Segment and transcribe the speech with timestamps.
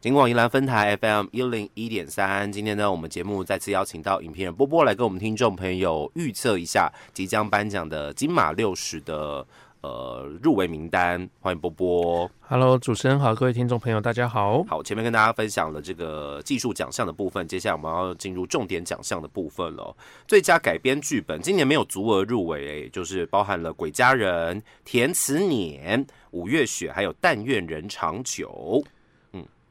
[0.00, 9.44] 金广宜兰分台 FM 一零一点三，今天呢，我们节目再次邀请到影片人波波来跟我们听众朋友预测一下即将颁奖的金马六十的
[9.80, 11.28] 呃入围名单。
[11.40, 12.30] 欢迎波波。
[12.42, 14.62] Hello，主持人好，各位听众朋友，大家好。
[14.68, 19.96] 好，前面跟大家分享了这个技术奖项的部分，接下来我们要进入重点奖项的部分了。
[20.28, 28.80] 最佳改编剧本今年没有足额入围、诶就是包含了《鬼家人》、《填词年》、《五月雪》还有《但愿人长久》。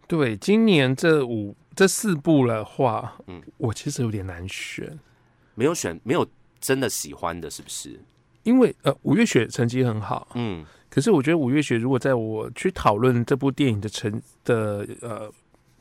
[0.07, 4.97] 对，今年这五这四部的话，嗯嗯，我其实有点难选，
[5.53, 6.25] 没有选，没有
[6.59, 7.99] 真的喜欢的，是不是？
[8.43, 15.29] 因为呃，五月雪成绩很好，嗯可是我觉得五月雪如果在我去讨论这部电影的成的呃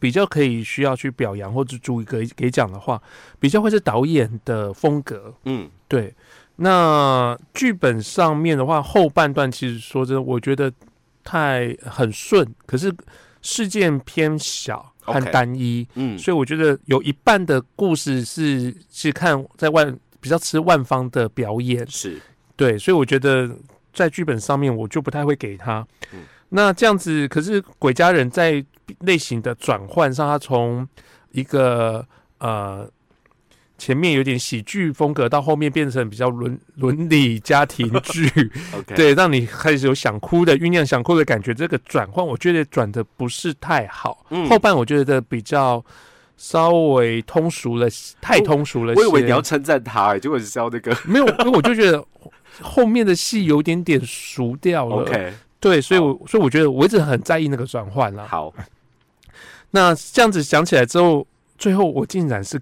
[0.00, 3.00] 比较可以需要去表扬或者注意给给奖的话，
[3.38, 5.32] 比较会是导演的风格。
[5.44, 6.12] 嗯对，
[6.56, 10.70] 那剧本上面的话，后半段其实说真的，我觉得
[11.22, 12.92] 太很顺，可是
[13.46, 15.86] 事件偏小和单一。
[15.94, 22.20] 嗯，所以我觉得有一半的故事是是看在万比较吃万方的表演，是
[22.56, 23.48] 对，所以我觉得
[23.92, 25.86] 在剧本上面我就不太会给他。
[26.12, 28.64] 嗯那这样子，可是鬼家人在
[29.00, 30.86] 类型的转换上，他从
[31.32, 32.06] 一个
[32.38, 32.88] 呃
[33.78, 38.30] 前面有点喜剧风格，到后面变成比较伦伦理家庭剧
[38.96, 41.52] 对，让你开始有想哭的酝酿想哭的感觉。
[41.52, 44.24] 这个转换，我觉得转的不是太好。
[44.30, 45.84] 嗯后半我觉得比较
[46.36, 47.86] 稍微通俗了，
[48.20, 49.00] 太通俗了些。
[49.00, 52.02] 我以为你要称赞他、欸，结果是要那个没有，因为我就觉得
[52.60, 54.96] 后面的戏有点点熟掉了。
[55.02, 58.26] OK，对，所以我所以我觉得我一直很在意那个转换啦。
[58.26, 58.52] 好，
[59.70, 61.26] 那这样子想起来之后，
[61.58, 62.60] 最后我竟然是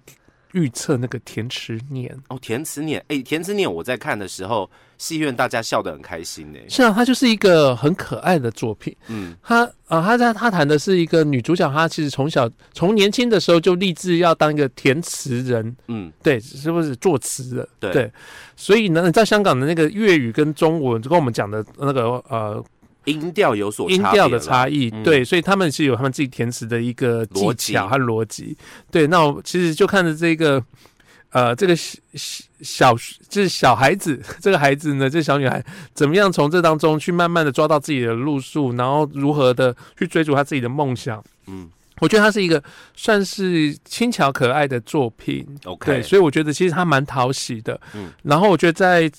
[0.54, 2.16] 预测那个填词念。
[2.28, 8.96] 哦，填词念，哎、填词念我在看的时候，戏院大家笑得很开心呢、是啊，它就是一个很可爱的作品。
[9.08, 9.36] 嗯。
[9.42, 17.92] 他啊，他在他谈的是一个女主角，她其实从小从年轻的时候就立志要当一个填词人，嗯，对，是不是作词的？
[17.92, 18.10] 对。
[18.56, 22.64] 所以呢，在香港的那个粤语跟中文，就跟我们讲的那个呃
[23.04, 28.56] 音调有所音调的差异，嗯对，所以他们是有他们自己填词的一个技巧和逻辑。
[28.90, 30.62] 对，那我其实就看着这个。
[31.30, 31.98] 呃，这个小
[32.60, 32.94] 小
[33.28, 35.60] 就是小孩子， 这个孩子呢，这小女孩
[35.92, 41.20] 怎么样从这当中去慢慢的抓到自己的路数，然后如何的去追逐她自己的梦想。
[41.48, 42.62] 嗯我觉得它是一个
[42.94, 47.80] 算是轻巧可爱的作品，，OK，对，所以我觉得其实它蛮讨喜的。
[47.94, 49.10] 嗯然后我觉得在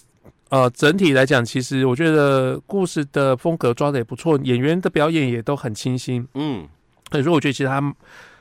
[0.50, 6.68] 呃整体来讲，其实我觉得故事的风格抓的也不错，演员的表演也都很清新，嗯，
[7.12, 7.96] 所以说我觉得其实他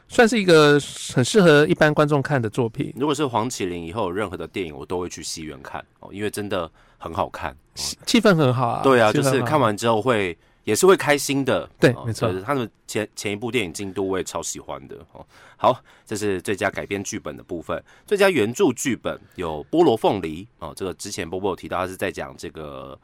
[0.06, 0.78] 算是一个
[1.14, 2.92] 很适合一般观众看的作品。
[2.96, 7.50] 如果是黄麒麟以后有任何的电影，我都会去戏院看哦，因为真的很好看。
[7.52, 11.62] 哦气气氛很好啊，对啊，就是看完之后会也是会开心的。
[11.64, 15.24] 哦对没错就是他们前前一部电影《京都》我也超喜欢的哦。
[15.56, 22.98] 好，这是最佳改编剧本的部分，最佳原著剧本有《菠萝凤梨》哦，这个之前波波有提到，他是在讲这个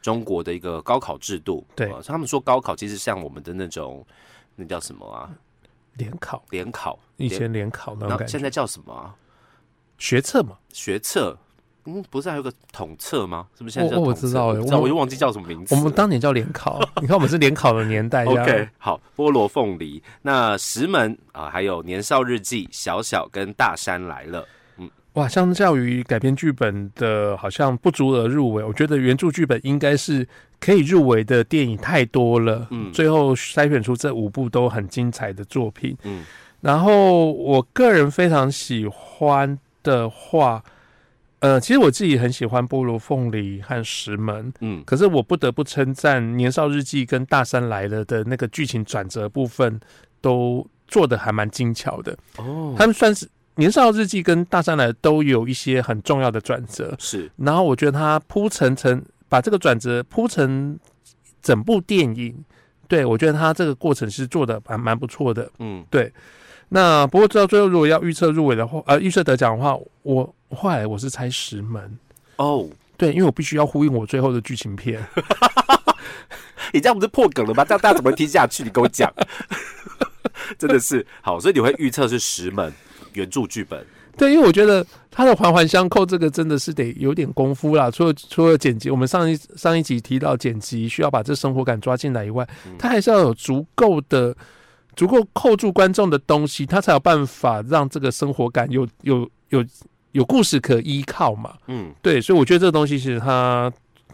[0.00, 1.66] 中国的一个高考制度。
[1.74, 4.06] 对哦他们说高考其实像我们的那种
[4.54, 5.30] 那叫什么啊？
[5.94, 9.14] 联考，联考，以联前联考那然后种感觉，现在叫什么啊？
[9.98, 11.38] 学测嘛，学测。
[11.86, 13.46] 嗯，不是还有个统测吗？
[13.56, 15.74] 是不是现在叫我我统测知道欸不知道，我我就忘记叫什么名字。
[15.74, 24.46] 我们当年叫联考， 你看我们是联考的年代 OK，好，菠萝凤梨，那石门啊，还有年少日记、小小跟大山来了，
[25.14, 28.62] 哇，相较于改编剧本的，好像不足而入围。
[28.62, 30.26] 我觉得原著剧本应该是
[30.60, 35.96] 可以入围的电影太多了，嗯最后筛选出这五部都很精彩的作品。
[36.02, 36.24] 嗯
[36.60, 40.62] 然后我个人非常喜欢的话，
[41.46, 44.82] 呃，其实我自己很喜欢《菠萝凤梨》和《石门》，嗯。
[44.84, 49.78] 可是我不得不称赞《年少日记》跟《大山来了》的那个剧情转折部分
[50.20, 52.18] 都做的还蛮精巧的。
[52.38, 57.30] 哦，他们算是《年少日记》跟《大山来》都有一些很重要的转折，是。
[57.36, 60.76] 然后我觉得他铺陈成把这个转折铺成
[61.40, 62.44] 整部电影，
[62.88, 65.48] 对我觉得他这个过程是做的还蛮不错的。
[65.60, 65.86] 嗯。
[65.88, 66.12] 对。
[66.70, 71.98] 那不过到最后如果要预测入围的话，呃，预测得奖的话，我后来我是猜石门，
[72.36, 75.04] 哦，对，因为我必须要呼应我最后的剧情片。
[76.72, 77.64] 你这样不是破梗了吗？
[77.64, 78.62] 这样大家怎么听下去？
[78.62, 79.12] 你跟我讲，
[80.58, 82.72] 真的是好，所以你会预测是石门
[83.12, 87.90] 原著剧本，对，因为我觉得它的环环相扣，这个真的是得有点功夫啦。
[87.90, 92.46] 除了除了剪辑，我们上一上一集提到剪辑需要把这生活感抓进来以外，
[92.78, 94.36] 它还是要有足够的、
[94.96, 99.64] 足够扣住观众的东西，它才有办法让这个生活感有有有
[100.16, 101.54] 有故事可依靠嘛。
[101.66, 103.70] 嗯对，所以我觉得这个东西其实它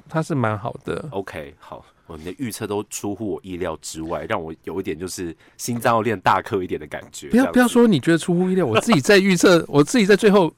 [0.08, 1.08] 它是蛮好的。
[1.12, 7.28] ，OK，好，哦，你的预测都出乎我意料之外，让我有一点就是心脏要练大颗一点的感觉。
[7.28, 10.52] 不要不要说你觉得出乎意料，我自己在预测， 我自己在最后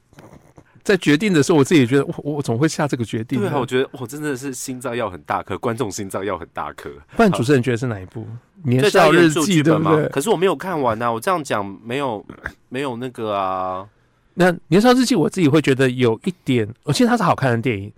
[0.83, 3.39] 在决定的时候，我自己也觉得我我怎么会下这个决定？
[3.39, 6.89] 对啊，我觉得我真的是心脏要很大颗，观众心脏要很大颗。
[7.15, 8.25] 不然主持人觉得是哪一部？
[8.63, 10.09] 年少日记对不对？
[10.09, 12.25] 可是我没有看完呐，我这样讲没有
[12.69, 13.87] 没有那个啊。
[14.35, 17.91] 那年少日记我自己会觉得有一点，我其实它是好看的电影。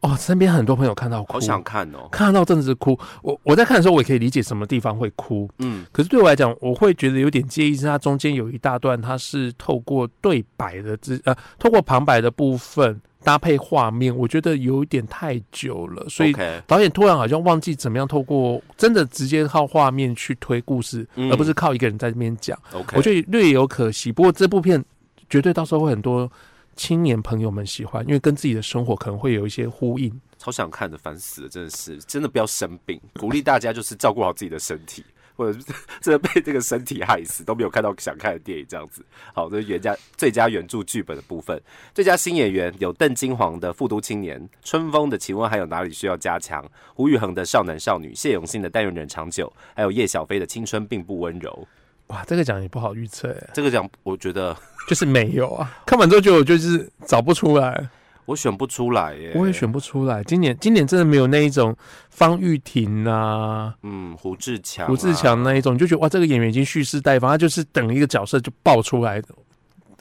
[0.00, 2.98] 哦，身边很多朋友看到哭，好想看哦，看到真的是哭。
[3.22, 5.86] 我我在看的时候，我也可以理解什么地方会哭，嗯。
[5.92, 16.36] 可是对我来讲，我会觉得有点介意，是它中间有一大段，它是透过对白的之呃，透过旁白的部分搭配画面，我觉得有一点太久了，所以
[16.66, 22.58] 导演突然好像忘记怎么样透过真的直接靠画面去推故事，而不是靠一个人在这边讲。
[22.74, 24.12] OK，我觉得略有可惜。
[24.12, 24.84] 不过这部片
[25.28, 26.30] 绝对到时候会很多。
[26.76, 30.20] 青年朋友们喜欢，因为跟自己的生活可能会有一些呼应。
[30.38, 33.00] 超想看的，烦死了，真的是，真的不要生病。
[33.20, 35.04] 鼓励大家就是照顾好自己的身体，
[35.36, 35.56] 或者
[36.02, 39.06] 真的被这个身体害死都没有看到想看的电影这样子。
[39.32, 41.62] 好，这是原价最佳原著剧本的部分，
[41.94, 46.60] 最佳新演员有邓金黄的《复都青年》，春风的《请问还有哪里需要加强》，
[46.92, 51.68] 胡宇恒的《少男少女》，谢永信的《但愿人长久》，还有叶小飞的《青春并不温柔》。
[52.14, 53.50] 哇，这个奖也不好预测哎。
[53.52, 54.56] 这个奖我觉得
[54.88, 55.76] 就是没有啊。
[55.84, 57.88] 看完之后就就是找不出来，
[58.24, 59.32] 我选不出来耶。
[59.34, 60.22] 我也选不出来。
[60.22, 61.76] 今年今年真的没有那一种
[62.10, 69.28] 方玉婷啊，嗯，胡志强、胡志强那一种，就觉得哇，这个演员已经蓄势待发，他就是等一个角色就爆出来的，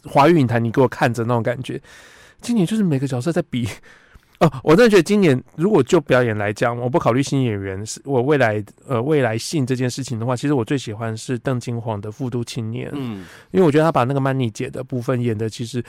[0.03, 1.81] 华语影坛你给我看着那种感觉。
[2.41, 3.67] 今年就是每个角色在比。
[4.43, 15.83] 哦，我真的觉得今年如果就表演来讲，我不考虑新演员，是我未来呃未来性这件事情的话，其实我最喜欢是邓金黄的《复读青年》，嗯，因为我觉得他把那个曼妮姐的部分演的，其实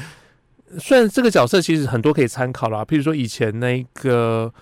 [0.79, 4.53] 虽然这个角色其实很多可以参考啦，譬如说以前那个。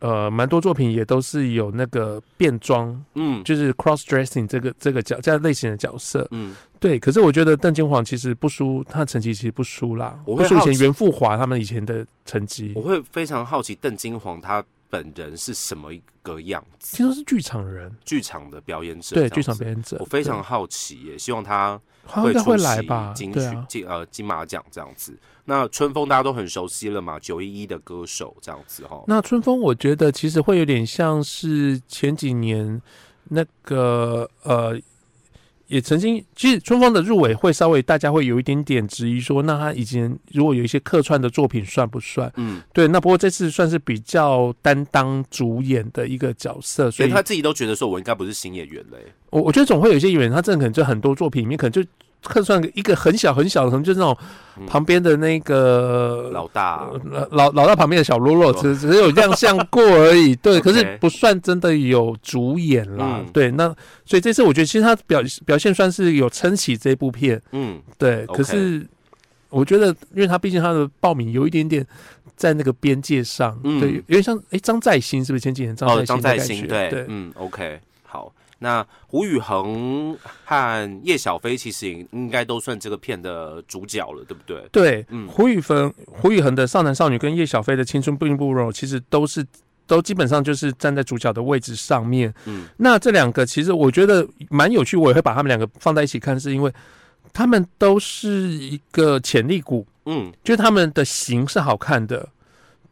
[0.00, 6.98] 呃，蛮多作品也都是有那个变装，嗯，就是 cross dressing 这个这个角这样类型的角色，嗯，对。
[6.98, 12.72] 可是我觉得邓金黄其实不输，他的成绩其实不输啦，我不输以前袁富华他们以前的成绩。
[12.74, 16.96] 我会非常好奇邓金黄他本人是什么一个样子？
[16.96, 19.96] 听说是剧场人，剧场的表演者，对，剧场表演者。
[20.00, 25.16] 我非常好奇，耶希望他会会来吧，金曲金呃金马奖这样子。
[25.44, 29.02] 那春风大家都很熟悉了嘛，九一一的歌手这样子哈。
[29.06, 32.80] 那春风我觉得其实会有点像是前几年
[33.24, 34.80] 那个呃，
[35.70, 42.30] 也曾经其实春风的入围会稍微大家会有一点点质疑说，那他以前如果有一些客串的作品算不算？
[42.36, 42.88] 嗯，对。
[42.88, 48.98] 那不过这次算是比较担当主演的一个角色，所以他自己都觉得说我应该不是新演员嘞。
[49.30, 51.88] 我我觉得总会有一些演员，他真的可能就很多作品里面可能就。
[52.22, 54.16] 客串一个很小很小的，可能就是那种
[54.66, 56.88] 旁边的那个老大，
[57.30, 60.36] 老老大旁边的小喽啰，只只有亮相过而已。
[60.42, 63.20] 对，可是不算真的有主演啦。
[63.32, 63.74] 对，那
[64.04, 67.40] 所以这次我觉得其实他表表现算是有撑起这部片。
[67.52, 68.26] 嗯，对。
[68.26, 68.86] 可是
[69.48, 71.86] 我觉得，因为他毕竟他的报名有一点点
[72.36, 76.66] 在那个边界上，对，有点像哎张在兴是不是前几年张在兴？
[76.66, 78.32] 对，嗯，OK，好。
[78.62, 80.14] 那胡宇恒
[80.44, 84.68] 和叶小飞其实也应该都算这个片的主角了，对不对？
[84.70, 89.44] 对，嗯，胡宇恒、胡宇恒的少男少女跟叶小飞的青春不不柔，其实都是
[89.86, 92.32] 都基本上就是站在主角的位置上面。
[92.44, 96.72] 嗯，那这两个其实我觉得蛮有趣，我也会把他们两个放在一起看，是因为
[97.32, 99.86] 他们都是一个潜力股。
[100.04, 102.28] 嗯，就是他们的型是好看的。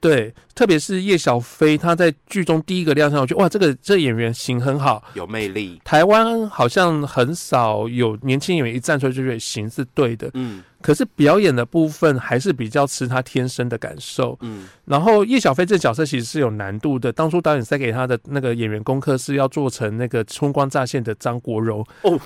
[0.00, 5.80] 对，特别是叶小飞，他在剧中第一个亮相，我觉得哇，这个这演员型很好，有魅力。
[5.84, 10.62] 台湾好像很少有年轻演员一站出来就觉得型是对的，嗯。
[10.80, 14.68] 可是表演的部分还是比较吃他天生的感受，嗯。
[14.84, 22.20] 然后叶小飞这角色其实是有难度的，当初导演塞给他的那个演员功课是要做成那个春光乍现的张国荣，哦，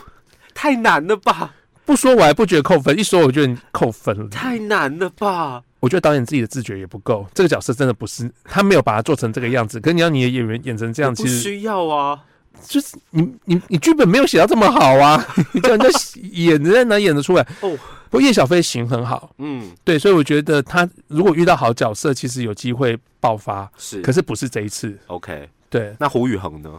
[0.53, 1.55] 太难了吧？
[1.87, 5.63] 不说我还不觉得扣分，一说我就扣分了，太难了吧？
[5.83, 9.81] 我觉得导演自己的自觉也不够，这个角色真的不是他没有把它做成这个样子。
[9.81, 12.23] 可是你要你的演员演成这样，其实需要啊，
[12.69, 15.89] 就是你你你剧本没有写到这么好啊， 你叫人家
[16.31, 17.43] 演人家哪演得出来？
[17.63, 17.77] 哦，
[18.11, 23.69] 不过叶小飞型很好，嗯，对，所以我觉得他如果遇到好角色，其实有机会爆发。
[23.77, 24.97] 是，可是不是这一次。
[25.09, 25.97] OK，对。
[25.99, 26.71] 那胡宇恒呢？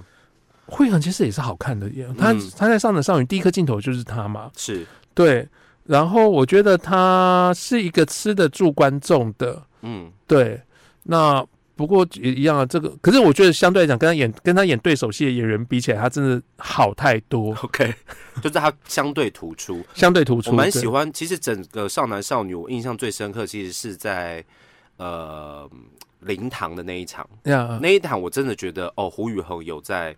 [0.67, 5.45] 胡宇恒其实也是好看的，他他在上的少女第一颗镜头就是他嘛，是对。
[5.85, 10.61] 然后我觉得他是一个吃得住观众的，嗯，对。
[11.03, 17.53] 那不过也一样啊，这个可是我觉得相对来讲，跟他演跟他演对手戏的演员比起来，他真的好太多。
[17.61, 17.93] OK，
[18.41, 20.51] 就是他相对突出，相对突出。
[20.51, 24.43] 我蛮喜欢，其实整个少男少女，我印象最深刻，其实是在。
[24.97, 25.67] 呃
[26.19, 30.15] 灵堂的那一场，呀，那一场我真的觉得哦，胡宇恒有在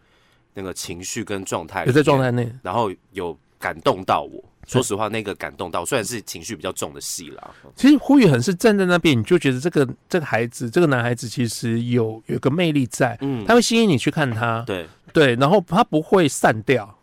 [0.54, 4.44] 那个情绪跟状态，有在状，态内，然后有感动到我。
[4.68, 13.44] 说实话，那个感动到，虽然是情绪比较重的戏啦，其实胡宇恒是站在那边，你就觉得这个这个孩子，这个男孩子其实有有个魅力在，嗯。
[13.46, 14.88] 他，会吸引你去看他，对。
[15.14, 16.94] 对，然后他不会散掉，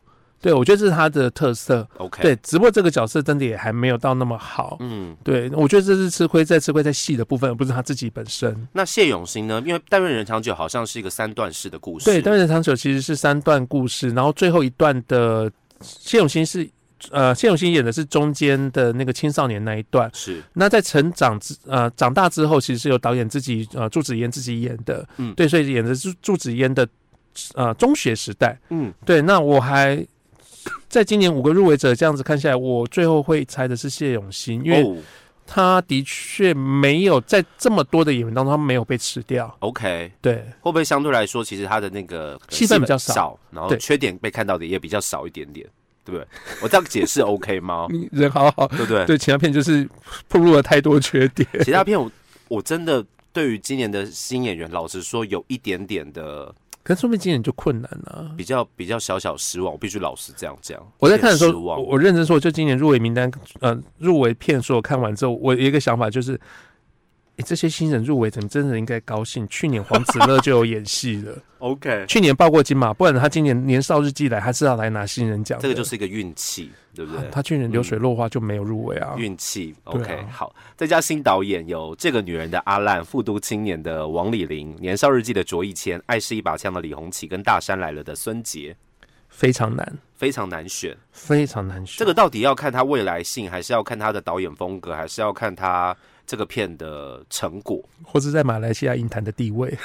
[0.40, 8.68] 对我觉得这是他的特色，，OK，对，只不过这个角色真的也还没有到那么好，嗯，对我觉得这是吃亏在吃亏在戏的部分，而不是他自己本身。
[8.72, 9.62] 那谢永新呢？
[9.64, 15.50] 因为《但愿人长久》好像是一个三段式的故事，对，《单人长久》其实是三段故事，然后最后一段的
[15.82, 16.68] 谢永新是。
[17.10, 20.40] 呃，谢永新演的是中间的那个青少年那一段，是。
[20.52, 25.34] 那在成长之呃长大之后，其实是由导演自己呃祝子嫣自己演的，嗯。
[25.34, 26.88] 对，所以演的是祝子嫣的
[27.54, 29.20] 呃中学时代，嗯，对。
[29.20, 30.06] 那我还
[30.88, 34.96] 在今年五个入围者这样子看下来，我最后会猜的是谢永新，因为哦
[35.46, 40.36] 他的确没有在这么多的演员当中，他没有被吃掉，，OK，对。
[40.60, 45.66] 会不会相对来说，其实他的那个戏份比较少少，然后缺点被看到的也比较少一点点，
[46.04, 46.26] 对不对？
[46.62, 47.86] 我这样解释 OK 吗？
[47.90, 49.04] 你人好好，对不对？
[49.04, 49.88] 对其他片就是
[50.28, 51.46] 暴露了太多缺点。
[51.64, 52.10] 其他片我
[52.48, 60.80] 我真的对于今年的新演员，老实说有一点点的可是说明今年就困难了、比较比较小小失望，我必须老实这样讲。
[60.98, 66.40] 我在看的时候，我我认真说，就今年入围名单，呃，入围片数我看完之后，我有一个想法就是，
[67.42, 69.46] 诶这些新人入围，怎么真的应该高兴？
[69.48, 75.62] 去年黄子乐就有演戏了， OK，去年报过金马，不然他今年年少日记来，他是要来拿新人奖的。
[75.62, 77.28] 这个就是一个运气，对不对？
[77.30, 79.14] 他去年流水落花就没有入围啊。
[79.16, 80.54] 运气，OK，、好。
[80.76, 88.76] 再加新导演有《这个女人的阿烂》、《复读青年》的王李玲、《年少日记》的卓一谦、《爱是一把枪》的李红旗跟《大山来了》的孙杰，
[89.28, 90.96] 非常难，非常难选。
[91.12, 91.98] 非常难选。
[91.98, 97.82] 这个到底要看他未来性，还是要看他的导演风格，还是要看他这个片的成果？
[98.02, 99.76] 或者在马来西亚影坛的地位，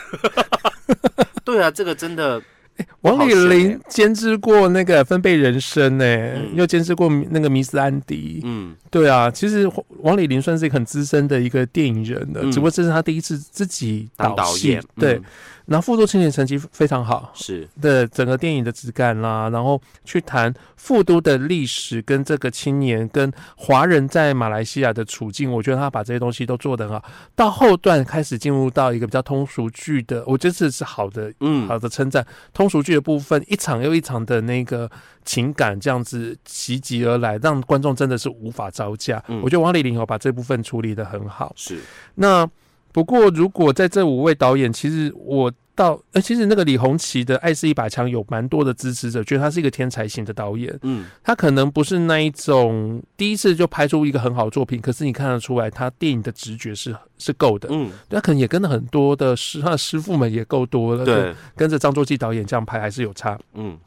[1.44, 2.42] 对啊，这个真的
[3.02, 8.40] 王李好选玲欸监制过那个《分贝人生》呢，嗯又监制过那个《迷斯安迪》。
[8.46, 9.70] 嗯对啊，其实
[10.02, 15.24] 王丽玲算是一个很资深的一个电影人了，嗯只不过这是他第一次自己当导戏演，对嗯。
[15.68, 27.04] 然后《复读青年》成绩非常好是的，整个电影的质感啦，然后去谈复都的历史跟这个青年跟华人在马来西亚的处境，我觉得他把这些东西都做得很好。
[27.36, 32.26] 到后段开始进入到一个比较通俗剧的，我觉得这是好的嗯好的称赞。
[32.54, 34.90] 通俗剧的部分，一场又一场的那个
[35.26, 39.22] 情感这样子袭击而来，让观众真的是无法招架。
[39.28, 41.52] 嗯我觉得王丽玲有把这部分处理的很好。
[41.58, 41.80] 是
[42.16, 42.50] 那
[42.92, 50.76] 不过，如果在这五位导演，其实我到呃，其实那个李红旗的《爱是一把枪》有蛮多的支持者，觉得他是一个天才型的导演。
[50.82, 57.70] 嗯他可能不是那一种第一次就拍出一个很好的作品，可是你看得出来，他电影的直觉是是够的。
[57.72, 61.06] 嗯他可能也跟了很多的师，他的师傅们也够多了。
[61.06, 63.38] 对跟着张作骥导演这样拍还是有差。
[63.54, 63.78] 嗯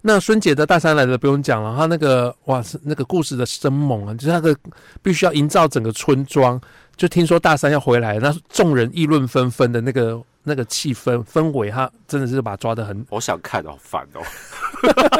[0.00, 4.56] 那孙姐的大山来了不用讲了，她那个哇是那个故事的生猛啊，就是那个
[5.02, 6.58] 必须要营造整个村庄，
[6.98, 14.20] 就听说大三要回来，那众人议论纷纷的那个那个气氛氛围，他真的是把它抓的很我想看，好烦哦，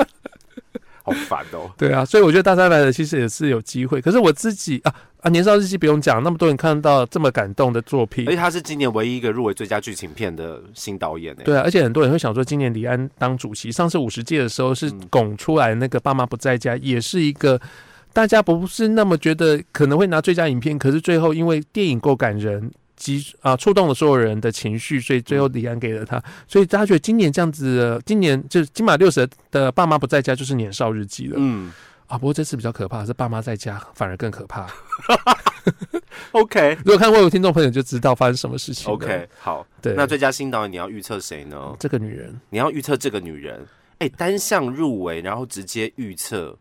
[1.04, 1.70] 好烦哦。
[1.78, 11.42] 对啊，所以我觉得大三来了其实也是有机会，可是我自己啊啊年少日记不用讲，那么多人看到这么感动的作品而且，他是今年唯一一个入围最佳剧情片的新导演呢。
[11.44, 17.60] 对啊，而且很多人会想说，今年李安当主席，上次五十届的时候是嗯拱出来那个《爸妈不在家》，也是一个
[18.18, 22.68] 大家不是那么觉得可能会拿最佳影片，可是最后因为电影够感人。
[22.96, 26.20] 及啊，触动了所有人的情绪，所以最后李安给了他。
[26.48, 31.72] 所以大家觉得今年这样子的，今年就是金马六十的《爸妈不在家》就是年少日记了、嗯
[32.08, 32.18] 啊。
[32.18, 34.66] 不过这次比较可怕，是爸妈在家反而更可怕。
[36.32, 38.92] OK 如果看过的听众朋友就知道发生什么事情。
[38.92, 39.64] OK，好。
[39.80, 41.76] 对，那最佳新导演你要预测谁呢？
[41.78, 43.64] 这个女人你要预测这个女人，
[43.98, 46.58] 哎、单项入围，然后直接预测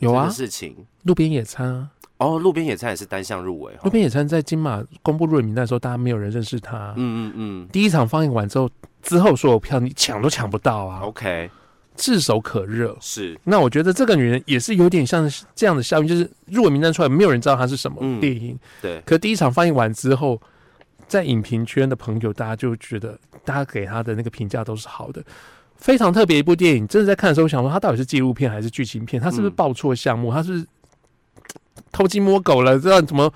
[0.00, 0.76] 有啊，事情。
[1.04, 1.90] 路边野餐啊。
[2.18, 3.80] 哦，路边野餐也是单项入围哦。
[3.84, 6.92] 路边野餐在金马公布入围名单的时候，大家没有人认识他。
[6.96, 8.68] 嗯嗯嗯第一场放映完之后，
[9.02, 11.48] 之后所有票你抢都抢不到啊，，OK，
[11.96, 12.94] 炙手可热。
[13.00, 18.58] 是那我觉得这个女人也是有点像这样的效应，就是入围名单出来，没有人知道她是什么嗯电影。
[18.82, 20.38] 对，可第一场放映完之后，
[21.08, 25.24] 在影评圈的朋友，大家就觉得大家给她的那个评价都是好的。
[25.80, 29.20] 非常特别一部电影，真的在看的时候，我想说它到底是纪录片还是剧情片？
[29.20, 30.32] 它是不是嗯报错项目？
[30.32, 30.66] 它是是
[31.90, 32.78] 偷鸡摸狗了？
[32.78, 33.32] 知道怎么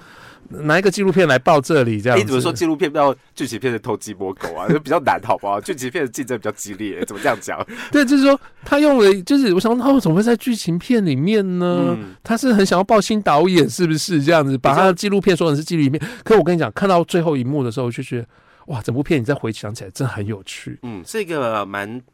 [0.51, 2.27] 拿一个纪录片来报这里这样哎，子。
[2.27, 4.69] 怎么说纪录片不要剧情片是偷鸡摸狗啊？
[4.71, 5.61] 就比较难，好不好？
[5.61, 7.67] 剧情片的竞争比较激烈，怎么这样讲？
[7.91, 11.97] 对，就是说他用了，就是我想他为什么会在剧情片里面呢？
[11.99, 14.57] 嗯，他是很想要报新导演，是不是这样子？
[14.59, 16.01] 把他的纪录片说成是纪录片。
[16.23, 18.27] 可我跟你讲，看到最后一幕的时候，就觉得
[18.67, 20.79] 哇，整部片你再回想起来，真的很有趣。
[20.83, 22.05] 嗯，是一个蛮特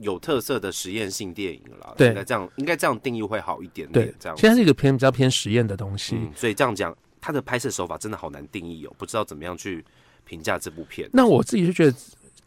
[0.00, 1.94] 有特色的实验性电影了。
[1.96, 4.14] 对应该这样，应该这样定义会好一点对点。
[4.18, 6.16] 这样，现在是一个偏比较偏实验的东西。
[6.16, 9.84] 嗯，所以这样讲，它的拍摄手法真的好难定义哦，不知道怎么样去
[10.24, 11.08] 评价这部片。
[11.12, 11.96] 那我自己就觉得，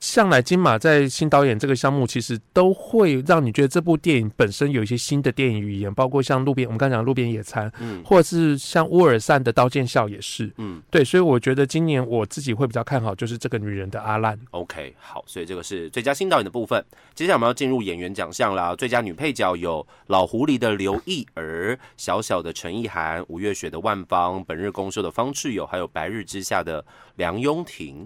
[0.04, 10.52] 向来金马在新导演这个项目，其实都会让你觉得这部电影本身有一些新的电影语言，包括像路边我们刚才讲路边野餐，嗯或者是像乌尔善的刀剑笑也是。
[10.58, 14.38] 嗯对，所以我觉得今年我自己会比较看好，就是这个女人的阿烂。
[14.52, 16.84] ，OK，好，所以这个是最佳新导演的部分。
[17.16, 18.76] 接下来我们要进入演员奖项啦。
[18.76, 26.84] 最佳女配角有老狐狸的刘亦儿、小小的陈意涵、五月雪的万芳、本日公休的方志友，还有白日之下的
[27.16, 28.06] 梁雍婷。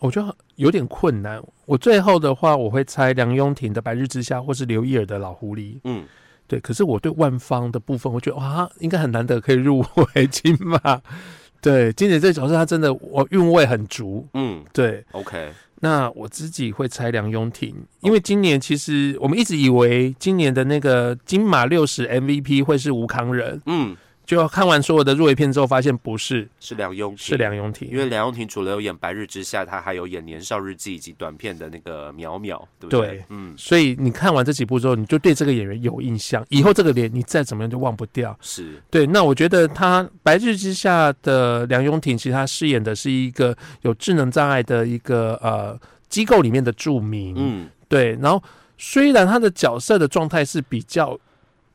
[0.00, 1.42] 我觉得有点困难。
[1.66, 5.74] 我最后的话，我会猜梁雍婷的《白日之下》或是刘亦尔的《老狐狸》。
[5.84, 6.04] 嗯，
[6.46, 11.00] 对，可是我对万芳的部分，我觉得哇，应该很难得可以入围金马。
[11.62, 14.28] 对，今年这个角色，他真的我韵味很足。
[14.34, 27.88] 嗯对，，OK，那我自己会猜梁雍婷，因为今年其实我们一直以为今年的那个金马六十 MVP 会是吴康仁，嗯，就看完所有的入围片之后，发现不是，是梁雍婷，是梁雍婷。
[27.90, 33.06] 因为梁咏婷除了有演《白日之下》，她还有演《年少日记》以及短片的那个淼淼，对不对？
[33.08, 38.36] 对嗯，所以你看完这几部之后，你就对这个演员有印象，以后这个脸你再怎么样就忘不掉。
[38.40, 45.78] 是，对，那我觉得他《白日之下》的梁咏婷，其实他饰演的是一个有智能障碍的一个呃
[46.08, 47.34] 机构里面的著名。
[47.36, 48.42] 嗯对，然后
[48.78, 51.16] 虽然他的角色的状态是比较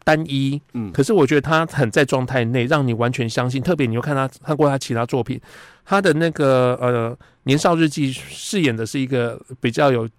[0.09, 3.61] 单一，嗯，可是我觉得他很在状态内，让你完全相信。
[3.61, 5.39] 特别你又看他看过他其他作品，
[5.85, 7.11] 他的那个呃
[7.43, 10.09] 《年少日记》饰演的是一个比较有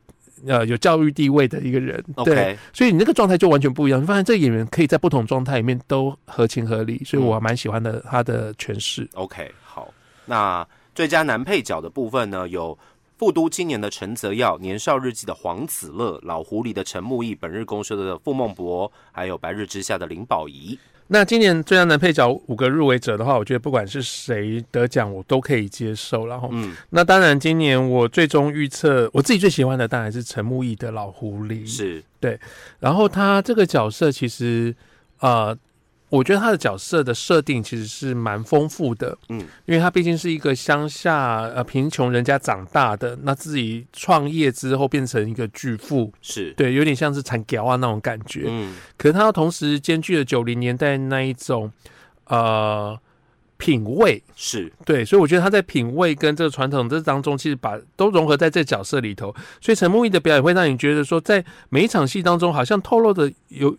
[0.47, 4.00] 呃有教育地位的一个人，对所以你那个状态就完全不一样。
[4.00, 9.09] 你发现这个演员可以在不同状态里面都合情合理，所以我蛮喜欢的他的诠释。
[9.14, 9.92] OK，好，
[10.26, 12.78] 那最佳男配角的部分呢，有
[13.21, 20.79] 复都青年的陈泽耀、年少日记的黄子乐、老狐狸的陈木易、本日公休的傅孟博，还有白日之下的林宝仪。
[21.09, 26.26] 那今年最佳男配角五个入围者的话，我觉得不管是谁得奖，我都可以接受。
[26.28, 31.67] 然后，嗯，那当然今年我最终预测我自己最喜欢的当然是陈木易的老狐狸。
[31.67, 32.41] 是对，
[32.78, 34.75] 然后他这个角色其实
[35.19, 35.54] 呃，
[36.10, 48.46] 我觉得他的角色的设定其实是蛮丰富的，嗯，因为他毕竟是一个乡下呃贫穷人家长大的，那自己创业之后变成一个巨富，是，对，有点像是产条啊那种感觉。
[48.49, 48.75] 嗯。
[48.96, 51.70] 可是他同时兼具了九零年代那一种
[52.26, 52.99] 呃
[53.56, 59.32] 品味，是，对，所以我觉得他在品味跟这个传统这当中，其实把都融合在这角色里头。
[59.60, 63.76] 所以陈木易的表演会让你觉得说，在每一场戏当中，好像透露的有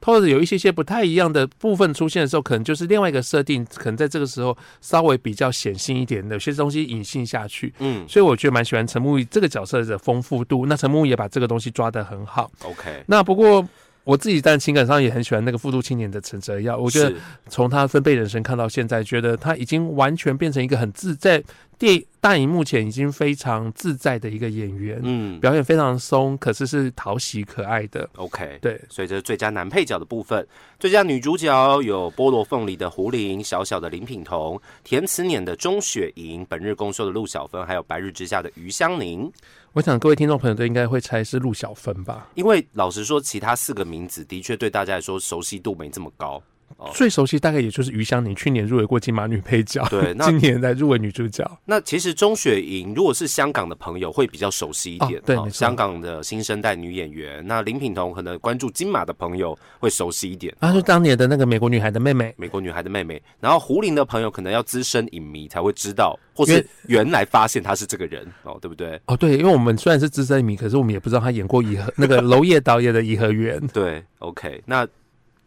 [0.00, 7.72] 透露的有一些些不太一样的部分出现的时候，可能就是另外一个设定，可能在这个时候稍微比较显性一点的，有些东西隐性下去。
[7.78, 10.66] 嗯所以我觉得蛮喜欢陈木易这个角色的丰富度。
[10.66, 12.50] 那陈木易也把这个东西抓得很好。
[12.62, 13.66] ，OK，那不过。
[14.06, 17.12] 我自己在情感上也很喜欢那个复读青年的陈哲耀，我觉得
[17.48, 21.42] 从他分贝人生看到现在，觉得他已经完全变成一个很自在
[21.78, 28.08] 电大荧幕前已经非常自在的一个演员，嗯表演非常松，可是是讨喜可爱的。
[28.16, 30.46] ，OK，对，所以这是最佳男配角的部分。
[30.80, 39.30] 最佳女主角有菠萝凤梨的胡玲、小小的林品彤、填词年的钟雪莹、本日公休的陆小芬，还有白日之下的余香凝。
[39.72, 42.28] 我想各位听众朋友都应该会猜是陆小芬吧？
[42.34, 46.42] 因为老实说，其他四个名字的确对大家来说熟悉度没这么高。
[46.76, 51.44] 哦最熟悉大概也就是余香凝，去年入围过金马女配角，对那 今年在入围女主角。
[51.64, 55.20] 那其实钟雪莹如果是香港的朋友，会比较熟悉一点。
[55.24, 57.46] 对香港的新生代女演员。
[57.46, 60.54] 那林品彤可能关注金马的朋友会熟悉一点。
[60.60, 69.00] 她是当年的那个美国女孩的妹妹，美国女孩的妹妹，然后胡林的朋友可能要资深影迷才会知道，或是原来发现她是这个人哦，对不对？
[69.06, 73.60] 哦，对，因为我们虽然是资深影迷，可是我们也不知道她演过颐和那个娄烨导演的《颐和园》。
[73.72, 74.62] 对，OK。
[74.66, 74.86] 那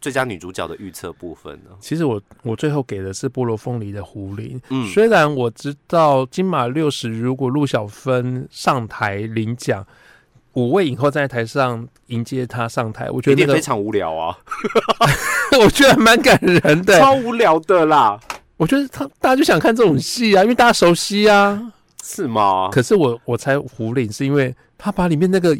[0.00, 1.70] 最佳女主角的预测部分呢？
[1.80, 9.86] 其实我我最后给的是菠萝凤梨的胡林，嗯，虽然我知道金马六十如果陆小芬上台领奖，
[10.54, 14.38] 五位影后在台上迎接她上台，我觉得非常无聊啊，
[15.60, 16.98] 我觉得蛮感人的。
[16.98, 18.18] 超无聊的啦，
[18.56, 21.72] 我觉得他大家就想看这种戏啊，因为大家熟悉啊。
[22.02, 22.70] 是吗？
[22.72, 25.56] 可是我我猜胡林是因为他把里面那个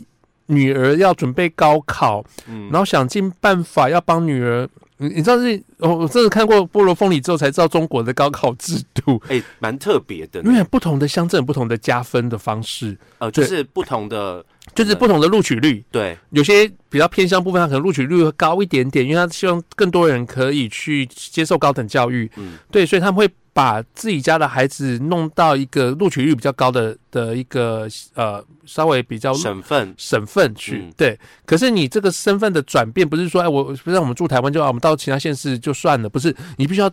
[0.51, 2.69] 女儿要准备高考，嗯。
[2.71, 4.69] 然后想尽办法要帮女儿。
[5.03, 15.83] 你你知道是，我我真的看过《菠萝凤梨》之后才知道中国的高考制度，哎，蛮特别的，因为不同的乡镇有不同的加分的方式，呃，就是不同的，就是不同的录取率。
[15.91, 22.31] 对，有些比较偏乡部分，它可能录取率会高一点点，因为他希望更多人可以去接受高等教育。
[22.37, 23.27] 嗯，对，所以他们会
[23.61, 30.79] 把自己家的孩子弄到一个录取率比较高的的一个呃稍微比较省份，省份去。
[30.79, 30.93] 嗯。
[30.97, 36.91] 对，可是你这个身份的转变，不是说哎，我不是让我们住台湾就啊，我们到其他县市就算了，不是，你必须要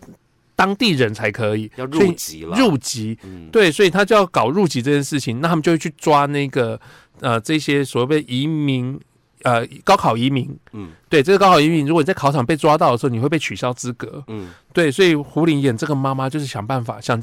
[0.58, 1.72] 当地人才可以。
[1.78, 3.18] 要入籍了，入籍。
[3.24, 6.78] 嗯，对，所以他就要搞入籍这件事情，那他们就会去抓那个
[7.22, 9.00] 呃这些所谓的移民
[9.44, 10.58] 呃高考移民。
[10.74, 14.24] 嗯对，这个高考移民，如果你在考场被抓到的时候，你会被取消资格。
[14.28, 17.22] 嗯，对，所以胡林演这个妈妈就是想办法，想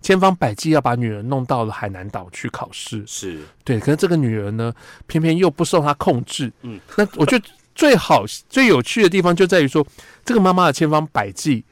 [0.00, 3.04] 千方百计要把女儿弄到了海南岛去考试。
[3.06, 4.72] 是，对，可是这个女儿呢，
[5.06, 6.52] 偏偏又不受她控制。
[6.62, 9.86] 嗯，那我觉得最好最有趣的地方就在于说，
[10.24, 11.64] 这个妈妈的千方百计，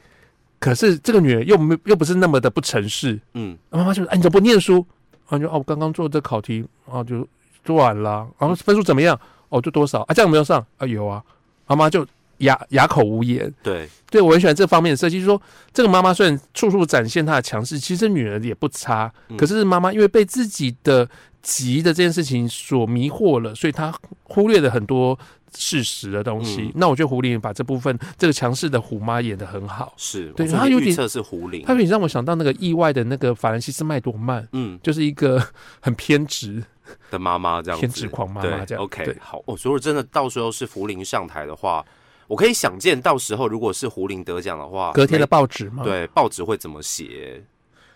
[0.61, 3.19] 可是这个女儿又没又不是那么的不诚实。
[3.35, 4.87] 嗯妈妈就说哎，你怎么不念书？
[5.29, 7.27] 然后，就哦，我刚刚做这考题然后，就
[7.65, 9.19] 做完了，然后分数怎么样？
[9.51, 10.15] 哦，就多少啊？
[10.15, 10.87] 这样有没有上啊？
[10.87, 11.23] 有啊。
[11.67, 12.05] 妈妈就
[12.39, 13.53] 哑哑口无言。
[13.63, 15.41] 对，对我很喜欢这方面的设计，就是说
[15.73, 19.13] 这个妈妈虽然处处展现她的强势，其实女儿也不差。
[19.29, 21.09] 嗯可是妈妈因为被自己的
[21.43, 25.17] 急的这件事情所迷惑了，所以她忽略了很多
[25.55, 26.63] 事实的东西。
[26.63, 35.41] 嗯那我觉得胡林把这部分这个强势的虎妈演的很好，是，对我昨他有点是胡林她，有点让我想到那个意外的那个法兰西斯麦多曼，嗯就是一个
[35.81, 36.65] 很偏执。
[37.11, 39.17] 的妈妈这样子，偏执狂妈妈对这样，OK，对。
[39.21, 41.85] 好，哦，如果真的到时候是胡林上台的话，
[42.27, 47.43] 我可以想见到时候如果是胡林得奖的话，隔天的报纸嘛，，对报纸会怎么写？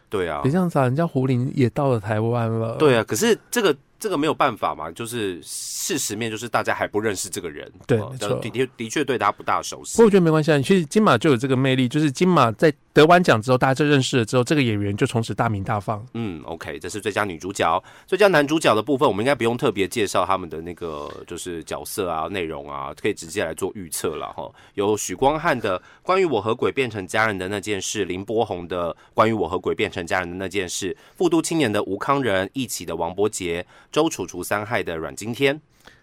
[0.09, 0.41] 对啊。
[0.43, 16.05] 别，这样子啊，人家胡林也到了台湾了，对啊，可是这个这个没有办法嘛，就是事实面就是大家还不认识这个人，呃对没错的确的确对他不大熟悉不过我，觉得没关系啊，其实金马就有这个魅力，就是金马在得完奖之后，大家就认识了之后，这个演员就从此大名大放。
[16.13, 24.53] 嗯，OK，这是最佳女主角，最佳男主角的部分，我们应该不用特别介绍他们的那个就是角色啊、内容啊，可以直接来做预测了哈。
[24.75, 33.65] 有许光汉的《关于我和鬼变成家人的那件事》，林柏宏的《关于我和鬼变成家人的那件事》，复读青年的吴康仁，一起的王伯杰，
[33.95, 35.61] 周楚除三害的阮经天，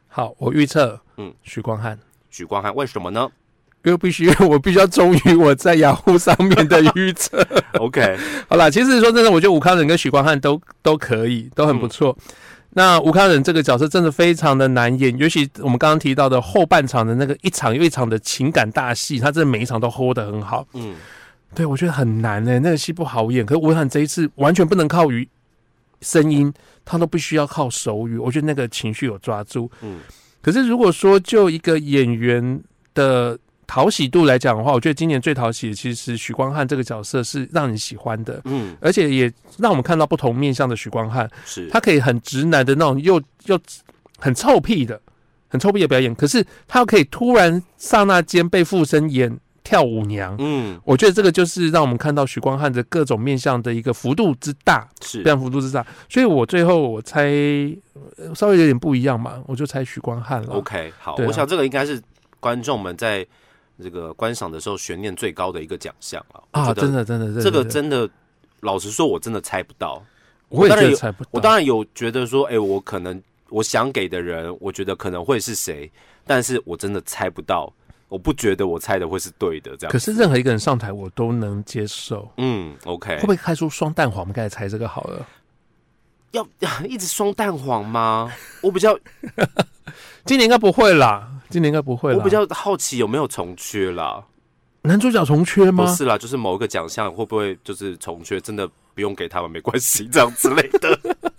[0.07, 1.99] 好，我预测，嗯嗯，许光汉，
[2.29, 3.29] 许光汉为什么呢
[3.83, 7.45] 因为必须我必须要忠于我在雅虎上面的预测。
[7.81, 12.17] OK，好啦，其实说真的，我觉得吴康仁跟许光汉都都可以，都很不错。
[12.69, 20.65] 那吴康仁这个角色真的非常的难演，尤其我们刚刚提到的后半场的那个一场又一场的情感大戏，他真的每一场都 hold 得很好。
[20.75, 20.95] 嗯，
[21.53, 23.45] 对我觉得很难呢、那个戏不好演。
[23.45, 25.27] 可是吴汉这一次完全不能靠于
[25.99, 26.53] 声音，
[26.85, 28.17] 他都不需要靠手语。
[28.17, 29.69] 我觉得那个情绪有抓住。
[29.81, 29.99] 嗯
[30.41, 32.59] 可是如果说就一个演员
[32.95, 41.29] 的讨喜度来讲的话，我觉得今年最讨喜的其实是许光汉这个角色是让人喜欢的，嗯，而且也让我们看到不同面向的许光汉。
[41.45, 43.59] 是，他可以很直男的那种，又又
[44.17, 44.99] 很臭屁的、
[45.47, 50.35] 很臭屁的表演，可是他又可以突然刹那间被附身演跳舞娘。
[50.39, 55.85] 嗯，我觉得这个就是让我们看到许光汉的各种面向的一个幅度之大，是非常幅度之大。
[56.09, 57.23] 所以我最后我猜
[58.17, 60.53] 呃稍微有点不一样嘛，我就猜许光汉了。
[60.53, 62.01] OK，好，啊我想这个应该是
[62.39, 63.25] 观众们在
[63.81, 66.43] 这个观赏的时候悬念最高的一个奖项了。
[66.51, 68.09] 啊，真的真的真的，这个真的，
[68.61, 70.03] 老实说，我真的猜不到。
[70.49, 71.29] 我也当然有觉得猜不到。
[71.31, 75.89] 我当然有觉得说，哎、我可能我想给的人，我觉得可能会是谁，
[76.25, 77.71] 但是我真的猜不到。
[78.11, 79.91] 我不觉得我猜的会是对的，这样。
[79.91, 82.29] 可是任何一个人上台我都能接受。
[82.35, 84.19] 嗯，OK，会不会开出双蛋黄？
[84.19, 85.25] 我们刚才猜这个好了。
[86.31, 86.45] 要
[86.89, 88.29] 一直双蛋黄吗？
[88.61, 88.99] 我比较
[90.25, 92.17] 今年应该不会啦，今年应该不会啦。
[92.17, 94.21] 我比较好奇有没有重缺啦。
[94.81, 95.85] 男主角重缺吗？
[95.85, 100.99] 不是啦，就是某一个奖项会不会就是重缺，真的不用给他们没关系，这样之类的。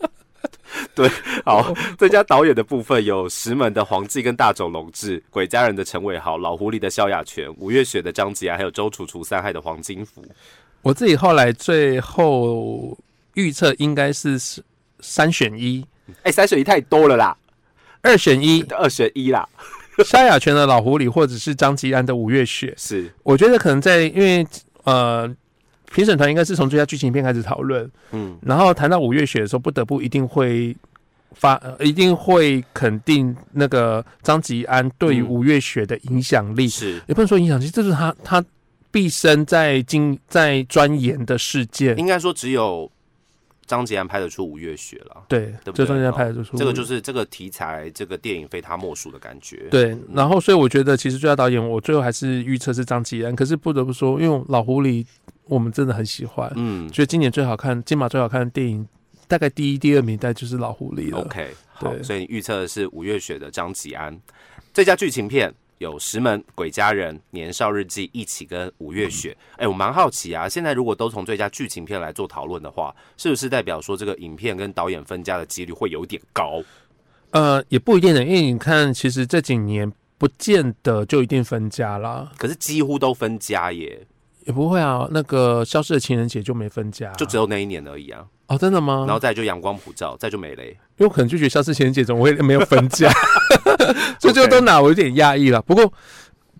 [0.95, 1.11] 对，
[1.45, 10.23] 好，最佳导演的部分有石门的黄继跟大冢龙志，鬼家人的陈伟豪，老狐狸的萧亚全，五月雪的张吉安，还有周楚楚三害的黄金福。
[10.83, 12.99] 我自己后来最后
[13.35, 14.39] 预测应该是
[15.01, 15.85] 三选一，
[16.25, 17.37] 哎、三选一太多了啦，
[18.03, 19.49] 二选一，二选一啦，
[20.05, 22.75] 萧亚全的老狐狸，或者是张吉安的五月雪。
[22.77, 24.47] 是我觉得可能在因为
[24.85, 25.33] 呃，
[25.93, 28.39] 评审团应该是从最佳剧情片开始讨论，嗯。
[28.43, 30.75] 然后谈到五月雪的时候，不得不一定会
[31.33, 35.29] 发，呃、一定会肯定那个张吉安对于嗯。
[35.29, 36.69] 五月雪的影响力。
[36.69, 38.45] 是，也不能说影响力，这是他他
[38.91, 41.97] 毕生在经在钻研的事件。
[41.99, 42.91] 应该说只有
[43.65, 45.87] 张吉安拍得出五月雪了，对，对不对？
[45.87, 55.07] 张吉安拍的就是这个就是这个题材，这个电影非他莫属的感觉。，对，然后所以我觉得其实最佳导演我最后还是预测是张吉安，可是不得不说，因为老狐狸
[55.53, 58.87] 我们真的很喜欢，嗯觉得今年最好看金马最好看的电影，
[59.29, 61.19] 大概第一、第二名大概就是老狐狸了。
[61.19, 64.19] ，OK，好，对所以你预测的是五月雪的张吉安。
[64.73, 69.37] 最佳剧情片有《石门》《鬼家人》《年少日记》一起跟五月雪。
[69.57, 76.63] 哎、我蛮好奇啊，现在如果都从最佳剧情片来做讨论的话，是不是代表说这个影片跟导演分家的几率会有点高？
[77.33, 84.07] 呃，也不一定的，因为你看，其实这几年不见得就一定分家啦，可是几乎都分家耶，
[84.47, 85.07] 也不会啊。
[85.11, 88.25] 那个《消失的情人节》就没分家，就只有那一年而已啊。
[88.49, 89.05] 哦，真的吗？
[89.07, 90.71] 然后再就阳光普照，再就没了耶。
[90.99, 93.11] 因为我可能就觉得《消失情人节》怎么会没有分家，
[94.21, 95.61] 所以最后都拿我有点压抑了。
[95.63, 95.93] 不过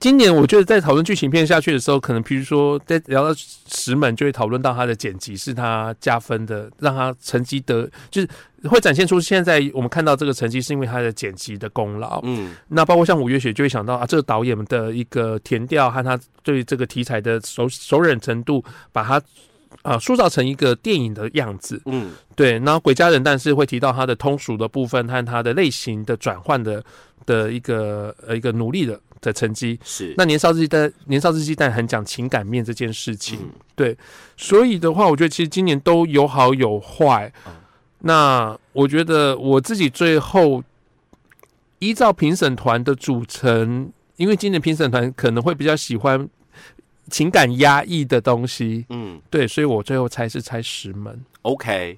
[0.03, 3.33] 今年我觉得在讨论剧情片下去的时候，可能比如说在聊到
[3.69, 8.29] 石门，就会讨论到他的剪辑是他加分的，让他成绩得就是
[8.69, 12.19] 会展现出现在我们看到这个成绩是因为他的剪辑的功劳。
[12.25, 19.23] 嗯，那包括像五月雪就会想到啊，这个导演的一个填调和他对这个题材的熟熟忍程度，把它
[19.83, 21.81] 啊塑造成一个电影的样子。
[21.87, 26.85] 嗯，对，然后鬼家人但是会提到它的通俗的部分和它的类型的转换的
[27.27, 29.79] 的一个呃一个努力的的成绩。
[29.85, 30.15] 是。
[30.17, 33.97] 那年少日记但年少日记但很讲情感面这件事情，嗯对，
[34.37, 37.33] 所以的话，我觉得其实今年都有好有坏。
[37.47, 37.53] 嗯
[38.05, 40.61] 那我觉得我自己最后
[41.79, 46.29] 依照评审团的组成，因为今年评审团可能会比较喜欢
[47.09, 51.25] 情感压抑的东西，嗯对，所以我最后猜是猜石门。
[51.43, 51.97] ，OK，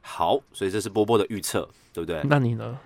[0.00, 2.20] 好，所以这是波波的预测，对不对？
[2.22, 2.78] 那你呢？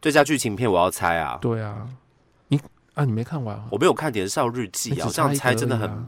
[0.00, 1.88] 最佳剧情片我要猜啊，对啊，
[2.48, 2.60] 你
[2.94, 3.66] 啊，你没看完啊？
[3.70, 6.06] 我没有看《年少日记》啊，这样猜真的很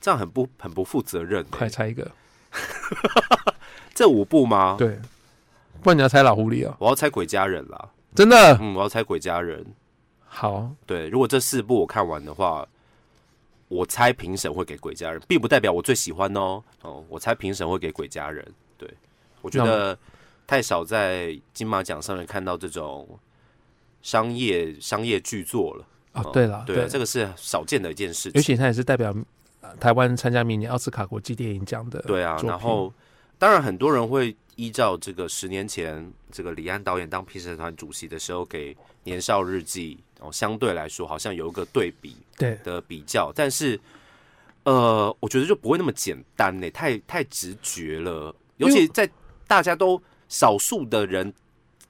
[0.00, 1.48] 这样很不很不负责任欸。
[1.50, 2.10] 快猜一个。
[3.94, 4.98] 这五部吗？，对，
[5.82, 6.76] 不然你要猜老狐狸啊。
[6.78, 7.90] 我要猜《鬼家人》啦。
[8.14, 9.62] 真的嗯，我要猜《鬼家人》。
[10.26, 12.66] 好，对，如果这四部我看完的话，
[13.68, 16.62] 我猜评审会给《鬼家人》，并不代表我最喜欢哦。
[16.82, 18.44] 哦，我猜评审会给《鬼家人》。
[18.78, 18.88] 对，
[19.42, 19.98] 我觉得
[20.48, 23.06] 太少在金马奖上面看到这种
[24.02, 25.86] 商业商业巨作了。
[26.14, 28.32] 哦，对了，对啊，这个是少见的一件事情。
[28.32, 29.14] 尤其他也是代表
[29.60, 32.00] 呃台湾参加明年奥斯卡国际电影奖的。
[32.02, 32.92] 对啊，然后
[33.38, 43.78] 当然很多人会依照这个十年前这个李安导演当评审团主席的时候给《年少日记》哦，相对来说好像有一个对比对的比较，但是
[44.64, 49.08] 呃，我觉得就不会那么简单呢，太太直觉了，尤其在
[49.46, 51.32] 大家都少数的人。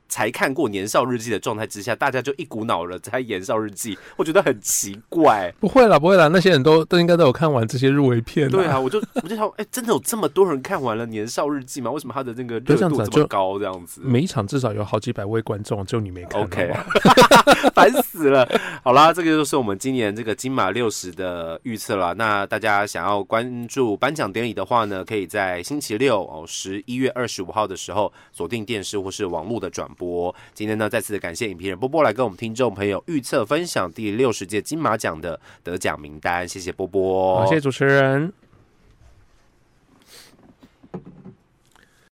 [0.09, 5.53] 才看过《年少日记》的状态之下，大家就一股脑的猜《年少日记》，我觉得很奇怪。
[5.61, 8.51] 不会啦，不会啦，那些人都都应该都有看完这些入围片。
[8.51, 11.91] 对啊，，我就我就想，哎、真的有这么多人看完了《年少日记》吗？
[11.91, 13.59] 为什么他的那个对热度这么高？
[13.59, 16.43] 这样子每一场至少有好几百位观众，就你没看。
[16.43, 16.73] ，OK，
[17.75, 18.49] 烦死了。
[18.83, 22.15] 好啦，这个就是我们今年这个金马六十的预测啦。
[22.15, 30.35] 那大家想要关注颁奖典礼的话呢，可以在星期六哦，十一月二十五号的时候锁定电视或是网络的转播。
[30.55, 38.33] 今天呢，再次感谢影评人波波来跟我们听众朋友预测分享第六十届金马奖的得奖名单，谢谢波波，谢谢主持人。